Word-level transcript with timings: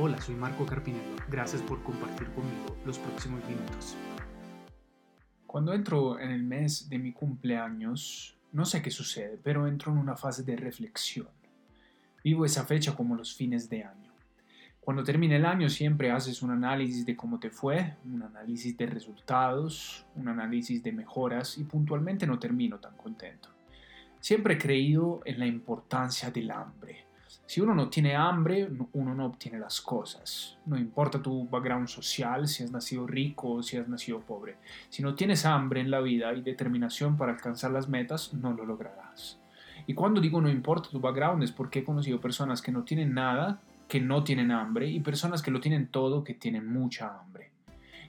Hola, 0.00 0.20
soy 0.20 0.36
Marco 0.36 0.64
Carpinello. 0.64 1.16
Gracias 1.28 1.60
por 1.60 1.82
compartir 1.82 2.28
conmigo 2.28 2.76
los 2.86 3.00
próximos 3.00 3.44
minutos. 3.46 3.96
Cuando 5.44 5.74
entro 5.74 6.20
en 6.20 6.30
el 6.30 6.44
mes 6.44 6.88
de 6.88 7.00
mi 7.00 7.12
cumpleaños, 7.12 8.38
no 8.52 8.64
sé 8.64 8.80
qué 8.80 8.92
sucede, 8.92 9.40
pero 9.42 9.66
entro 9.66 9.90
en 9.90 9.98
una 9.98 10.14
fase 10.14 10.44
de 10.44 10.54
reflexión. 10.54 11.26
Vivo 12.22 12.44
esa 12.44 12.64
fecha 12.64 12.94
como 12.94 13.16
los 13.16 13.34
fines 13.34 13.68
de 13.68 13.82
año. 13.82 14.12
Cuando 14.80 15.02
termina 15.02 15.34
el 15.34 15.44
año 15.44 15.68
siempre 15.68 16.12
haces 16.12 16.42
un 16.42 16.52
análisis 16.52 17.04
de 17.04 17.16
cómo 17.16 17.40
te 17.40 17.50
fue, 17.50 17.96
un 18.04 18.22
análisis 18.22 18.76
de 18.76 18.86
resultados, 18.86 20.06
un 20.14 20.28
análisis 20.28 20.80
de 20.80 20.92
mejoras 20.92 21.58
y 21.58 21.64
puntualmente 21.64 22.24
no 22.24 22.38
termino 22.38 22.78
tan 22.78 22.96
contento. 22.96 23.48
Siempre 24.20 24.54
he 24.54 24.58
creído 24.58 25.22
en 25.24 25.40
la 25.40 25.46
importancia 25.46 26.30
del 26.30 26.52
hambre 26.52 27.07
si 27.48 27.62
uno 27.62 27.74
no 27.74 27.88
tiene 27.88 28.14
hambre, 28.14 28.68
uno 28.92 29.14
no 29.14 29.24
obtiene 29.24 29.58
las 29.58 29.80
cosas. 29.80 30.58
No 30.66 30.76
importa 30.76 31.22
tu 31.22 31.48
background 31.48 31.88
social, 31.88 32.46
si 32.46 32.62
has 32.62 32.70
nacido 32.70 33.06
rico 33.06 33.52
o 33.52 33.62
si 33.62 33.78
has 33.78 33.88
nacido 33.88 34.20
pobre. 34.20 34.58
Si 34.90 35.02
no 35.02 35.14
tienes 35.14 35.46
hambre 35.46 35.80
en 35.80 35.90
la 35.90 36.00
vida 36.00 36.34
y 36.34 36.42
determinación 36.42 37.16
para 37.16 37.32
alcanzar 37.32 37.70
las 37.70 37.88
metas, 37.88 38.34
no 38.34 38.52
lo 38.52 38.66
lograrás. 38.66 39.40
Y 39.86 39.94
cuando 39.94 40.20
digo 40.20 40.42
no 40.42 40.50
importa 40.50 40.90
tu 40.90 41.00
background 41.00 41.42
es 41.42 41.50
porque 41.50 41.78
he 41.78 41.84
conocido 41.84 42.20
personas 42.20 42.60
que 42.60 42.70
no 42.70 42.84
tienen 42.84 43.14
nada, 43.14 43.62
que 43.88 43.98
no 43.98 44.24
tienen 44.24 44.50
hambre, 44.50 44.90
y 44.90 45.00
personas 45.00 45.40
que 45.40 45.50
lo 45.50 45.58
tienen 45.58 45.86
todo, 45.86 46.24
que 46.24 46.34
tienen 46.34 46.70
mucha 46.70 47.18
hambre. 47.18 47.50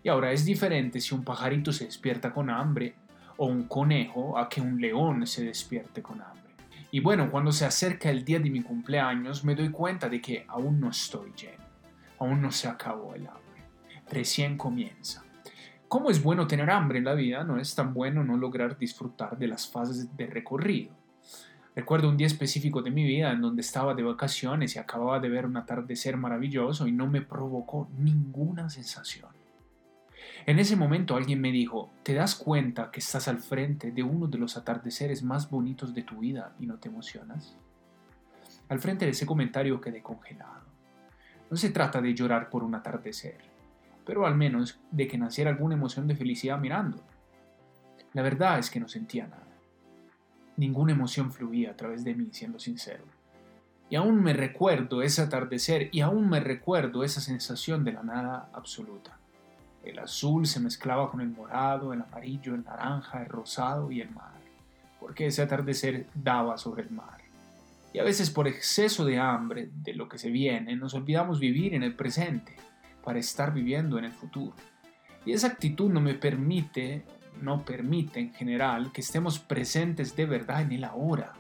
Y 0.04 0.10
ahora 0.10 0.34
es 0.34 0.44
diferente 0.44 1.00
si 1.00 1.16
un 1.16 1.24
pajarito 1.24 1.72
se 1.72 1.86
despierta 1.86 2.34
con 2.34 2.50
hambre 2.50 2.94
o 3.38 3.46
un 3.46 3.70
conejo 3.70 4.38
a 4.38 4.50
que 4.50 4.60
un 4.60 4.82
león 4.82 5.26
se 5.26 5.46
despierte 5.46 6.02
con 6.02 6.22
hambre. 6.22 6.49
Y 6.92 7.02
bueno, 7.02 7.30
cuando 7.30 7.52
se 7.52 7.66
acerca 7.66 8.10
el 8.10 8.26
día 8.26 8.40
de 8.40 8.50
mi 8.50 8.62
cumpleaños 8.62 9.44
me 9.44 9.54
doy 9.54 9.70
cuenta 9.70 10.10
de 10.10 10.20
que 10.20 10.46
aún 10.48 10.80
no 10.80 10.90
estoy 10.90 11.32
lleno, 11.34 11.64
aún 12.18 12.42
no 12.42 12.52
se 12.52 12.68
acabó 12.68 13.14
el 13.14 13.28
hambre, 13.28 13.64
recién 14.10 14.58
comienza. 14.58 15.24
Como 15.88 16.10
es 16.10 16.22
bueno 16.22 16.48
tener 16.48 16.70
hambre 16.72 16.98
en 16.98 17.06
la 17.06 17.14
vida, 17.14 17.44
no 17.44 17.60
es 17.60 17.76
tan 17.76 17.94
bueno 17.94 18.24
no 18.24 18.38
lograr 18.38 18.78
disfrutar 18.78 19.38
de 19.38 19.48
las 19.48 19.68
fases 19.68 20.16
de 20.18 20.28
recorrido. 20.28 20.92
Recuerdo 21.76 22.10
un 22.10 22.18
día 22.18 22.28
específico 22.28 22.82
de 22.82 22.92
mi 22.92 23.04
vida 23.06 23.32
en 23.32 23.42
donde 23.42 23.62
estaba 23.62 23.94
de 23.94 24.04
vacaciones 24.04 24.76
y 24.76 24.80
acababa 24.80 25.20
de 25.20 25.30
ver 25.30 25.46
un 25.46 25.58
atardecer 25.58 26.18
maravilloso 26.18 26.88
y 26.88 26.92
no 26.92 27.06
me 27.08 27.22
provocó 27.22 27.88
ninguna 27.98 28.70
sensación. 28.70 29.39
En 30.46 30.60
ese 30.60 30.76
momento 30.76 31.16
alguien 31.16 31.42
me 31.42 31.52
dijo, 31.52 31.92
¿te 32.04 32.14
das 32.14 32.36
cuenta 32.36 32.92
que 32.92 33.00
estás 33.00 33.28
al 33.28 33.40
frente 33.40 33.92
de 33.92 34.04
uno 34.04 34.28
de 34.28 34.38
los 34.38 34.58
atardeceres 34.58 35.24
más 35.24 35.50
bonitos 35.50 35.94
de 35.94 36.04
tu 36.04 36.20
vida 36.20 36.56
y 36.60 36.66
no 36.66 36.78
te 36.78 36.90
emocionas? 36.90 37.56
Al 38.70 38.80
frente 38.80 39.06
de 39.06 39.12
ese 39.12 39.26
comentario 39.26 39.82
quedé 39.82 40.02
congelado. 40.02 40.64
No 41.50 41.58
se 41.58 41.72
trata 41.72 42.02
de 42.02 42.14
llorar 42.14 42.50
por 42.50 42.64
un 42.64 42.76
atardecer, 42.76 43.38
pero 44.06 44.26
al 44.26 44.36
menos 44.36 44.80
de 44.92 45.08
que 45.08 45.18
naciera 45.18 45.50
alguna 45.50 45.76
emoción 45.76 46.08
de 46.08 46.16
felicidad 46.16 46.60
mirando. 46.60 47.02
La 48.14 48.22
verdad 48.22 48.60
es 48.60 48.70
que 48.70 48.80
no 48.80 48.88
sentía 48.88 49.28
nada. 49.28 49.48
Ninguna 50.58 50.94
emoción 50.94 51.32
fluía 51.32 51.72
a 51.72 51.76
través 51.76 52.04
de 52.04 52.16
mí, 52.16 52.30
siendo 52.32 52.60
sincero. 52.60 53.04
Y 53.90 53.96
aún 53.96 54.22
me 54.22 54.34
recuerdo 54.34 55.02
ese 55.02 55.22
atardecer 55.22 55.90
y 55.92 56.02
aún 56.02 56.28
me 56.30 56.40
recuerdo 56.40 57.04
esa 57.04 57.22
sensación 57.22 57.84
de 57.84 57.94
la 57.94 58.04
nada 58.04 58.50
absoluta. 58.54 59.19
El 59.90 60.00
azul 60.00 60.46
se 60.46 60.60
mezclaba 60.60 61.10
con 61.10 61.22
el 61.22 61.30
morado, 61.30 61.94
el 61.94 62.02
amarillo, 62.02 62.54
el 62.54 62.64
naranja, 62.64 63.22
el 63.22 63.30
rosado 63.30 63.92
y 63.92 64.02
el 64.02 64.12
mar, 64.12 64.40
porque 65.00 65.28
ese 65.28 65.42
atardecer 65.42 66.08
daba 66.14 66.58
sobre 66.58 66.84
el 66.84 66.92
mar. 66.92 67.18
Y 67.92 68.00
a 68.00 68.04
veces 68.04 68.30
por 68.30 68.48
exceso 68.48 69.04
de 69.04 69.18
hambre 69.18 69.70
de 69.74 69.94
lo 69.94 70.08
que 70.08 70.20
se 70.20 70.30
viene, 70.30 70.76
nos 70.76 70.94
olvidamos 70.94 71.40
vivir 71.40 71.74
en 71.74 71.84
el 71.84 71.96
presente 71.96 72.56
para 73.04 73.20
estar 73.20 73.54
viviendo 73.54 73.98
en 73.98 74.06
el 74.06 74.12
futuro. 74.12 74.56
Y 75.26 75.34
esa 75.34 75.48
actitud 75.48 75.90
no 75.92 76.00
me 76.00 76.14
permite, 76.14 77.04
no 77.42 77.66
permite 77.66 78.20
en 78.20 78.34
general 78.34 78.92
que 78.92 79.02
estemos 79.02 79.40
presentes 79.40 80.16
de 80.16 80.26
verdad 80.26 80.62
en 80.62 80.72
el 80.74 80.84
ahora. 80.84 81.34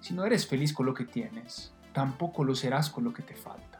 Si 0.00 0.12
no 0.12 0.24
eres 0.24 0.46
feliz 0.46 0.72
con 0.74 0.86
lo 0.86 0.94
que 0.94 1.04
tienes, 1.04 1.72
tampoco 1.92 2.44
lo 2.44 2.54
serás 2.54 2.90
con 2.90 3.04
lo 3.04 3.12
que 3.12 3.22
te 3.22 3.34
falta. 3.34 3.77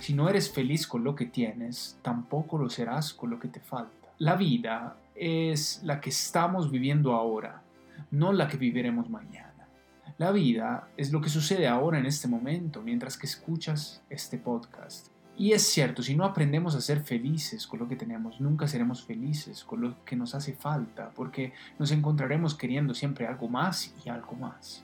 Si 0.00 0.14
no 0.14 0.30
eres 0.30 0.50
feliz 0.50 0.86
con 0.86 1.04
lo 1.04 1.14
que 1.14 1.26
tienes, 1.26 1.98
tampoco 2.00 2.56
lo 2.56 2.70
serás 2.70 3.12
con 3.12 3.28
lo 3.28 3.38
que 3.38 3.48
te 3.48 3.60
falta. 3.60 4.08
La 4.16 4.34
vida 4.34 4.96
es 5.14 5.82
la 5.84 6.00
que 6.00 6.08
estamos 6.08 6.70
viviendo 6.70 7.12
ahora, 7.12 7.62
no 8.10 8.32
la 8.32 8.48
que 8.48 8.56
viviremos 8.56 9.10
mañana. 9.10 9.68
La 10.16 10.32
vida 10.32 10.88
es 10.96 11.12
lo 11.12 11.20
que 11.20 11.28
sucede 11.28 11.68
ahora 11.68 11.98
en 11.98 12.06
este 12.06 12.28
momento 12.28 12.80
mientras 12.80 13.18
que 13.18 13.26
escuchas 13.26 14.02
este 14.08 14.38
podcast. 14.38 15.08
Y 15.36 15.52
es 15.52 15.64
cierto, 15.70 16.02
si 16.02 16.16
no 16.16 16.24
aprendemos 16.24 16.74
a 16.74 16.80
ser 16.80 17.02
felices 17.02 17.66
con 17.66 17.78
lo 17.78 17.86
que 17.86 17.96
tenemos, 17.96 18.40
nunca 18.40 18.66
seremos 18.66 19.04
felices 19.04 19.64
con 19.64 19.82
lo 19.82 20.02
que 20.06 20.16
nos 20.16 20.34
hace 20.34 20.54
falta, 20.54 21.10
porque 21.14 21.52
nos 21.78 21.90
encontraremos 21.90 22.54
queriendo 22.54 22.94
siempre 22.94 23.26
algo 23.26 23.48
más 23.48 23.94
y 24.02 24.08
algo 24.08 24.32
más. 24.32 24.82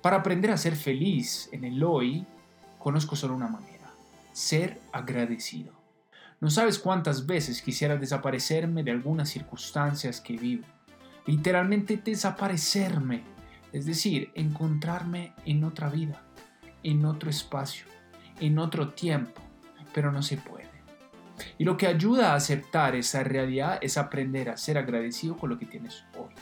Para 0.00 0.18
aprender 0.18 0.52
a 0.52 0.56
ser 0.56 0.76
feliz 0.76 1.48
en 1.50 1.64
el 1.64 1.82
hoy, 1.82 2.24
conozco 2.78 3.16
solo 3.16 3.34
una 3.34 3.48
manera 3.48 3.77
ser 4.38 4.80
agradecido. 4.92 5.72
No 6.40 6.48
sabes 6.48 6.78
cuántas 6.78 7.26
veces 7.26 7.60
quisiera 7.60 7.96
desaparecerme 7.96 8.84
de 8.84 8.92
algunas 8.92 9.28
circunstancias 9.28 10.20
que 10.20 10.36
vivo. 10.36 10.64
Literalmente 11.26 11.96
desaparecerme, 11.96 13.24
es 13.72 13.84
decir, 13.84 14.30
encontrarme 14.36 15.34
en 15.44 15.64
otra 15.64 15.90
vida, 15.90 16.22
en 16.84 17.04
otro 17.04 17.28
espacio, 17.28 17.86
en 18.38 18.60
otro 18.60 18.90
tiempo, 18.90 19.42
pero 19.92 20.12
no 20.12 20.22
se 20.22 20.36
puede. 20.36 20.68
Y 21.58 21.64
lo 21.64 21.76
que 21.76 21.88
ayuda 21.88 22.32
a 22.32 22.36
aceptar 22.36 22.94
esa 22.94 23.24
realidad 23.24 23.80
es 23.82 23.98
aprender 23.98 24.50
a 24.50 24.56
ser 24.56 24.78
agradecido 24.78 25.36
con 25.36 25.50
lo 25.50 25.58
que 25.58 25.66
tienes 25.66 26.04
hoy. 26.16 26.32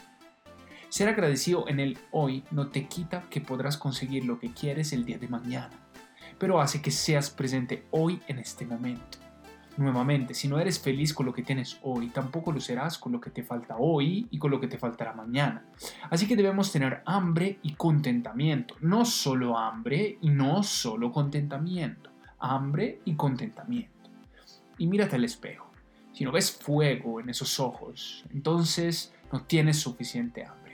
Ser 0.90 1.08
agradecido 1.08 1.66
en 1.66 1.80
el 1.80 1.98
hoy 2.10 2.44
no 2.50 2.68
te 2.68 2.88
quita 2.88 3.22
que 3.30 3.40
podrás 3.40 3.78
conseguir 3.78 4.26
lo 4.26 4.38
que 4.38 4.52
quieres 4.52 4.92
el 4.92 5.06
día 5.06 5.16
de 5.16 5.28
mañana 5.28 5.85
pero 6.38 6.60
hace 6.60 6.82
que 6.82 6.90
seas 6.90 7.30
presente 7.30 7.86
hoy 7.90 8.20
en 8.28 8.38
este 8.38 8.66
momento. 8.66 9.18
Nuevamente, 9.76 10.32
si 10.32 10.48
no 10.48 10.58
eres 10.58 10.80
feliz 10.80 11.12
con 11.12 11.26
lo 11.26 11.34
que 11.34 11.42
tienes 11.42 11.78
hoy, 11.82 12.08
tampoco 12.08 12.50
lo 12.50 12.60
serás 12.60 12.96
con 12.96 13.12
lo 13.12 13.20
que 13.20 13.28
te 13.28 13.42
falta 13.42 13.76
hoy 13.78 14.26
y 14.30 14.38
con 14.38 14.50
lo 14.50 14.58
que 14.58 14.68
te 14.68 14.78
faltará 14.78 15.12
mañana. 15.12 15.66
Así 16.08 16.26
que 16.26 16.34
debemos 16.34 16.72
tener 16.72 17.02
hambre 17.04 17.58
y 17.62 17.74
contentamiento. 17.74 18.74
No 18.80 19.04
solo 19.04 19.58
hambre 19.58 20.16
y 20.22 20.30
no 20.30 20.62
solo 20.62 21.12
contentamiento. 21.12 22.10
Hambre 22.38 23.00
y 23.04 23.16
contentamiento. 23.16 24.10
Y 24.78 24.86
mírate 24.86 25.16
al 25.16 25.24
espejo. 25.24 25.70
Si 26.12 26.24
no 26.24 26.32
ves 26.32 26.50
fuego 26.50 27.20
en 27.20 27.28
esos 27.28 27.60
ojos, 27.60 28.24
entonces 28.32 29.14
no 29.30 29.42
tienes 29.42 29.78
suficiente 29.78 30.46
hambre. 30.46 30.65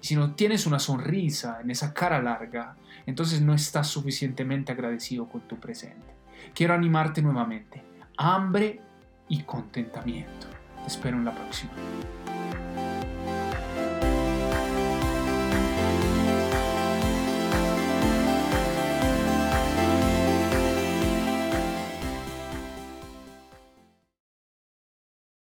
Si 0.00 0.16
no 0.16 0.34
tienes 0.34 0.66
una 0.66 0.78
sonrisa 0.78 1.60
en 1.62 1.70
esa 1.70 1.94
cara 1.94 2.22
larga, 2.22 2.76
entonces 3.06 3.40
no 3.40 3.54
estás 3.54 3.88
suficientemente 3.88 4.72
agradecido 4.72 5.28
con 5.28 5.42
tu 5.42 5.58
presente. 5.58 6.14
Quiero 6.54 6.74
animarte 6.74 7.22
nuevamente. 7.22 7.82
Hambre 8.16 8.80
y 9.28 9.42
contentamiento. 9.42 10.46
Te 10.82 10.88
espero 10.88 11.16
en 11.16 11.24
la 11.24 11.34
próxima. 11.34 11.72